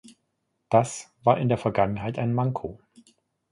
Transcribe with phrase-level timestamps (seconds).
[0.69, 2.81] Das war in der Vergangenheit ein Manko.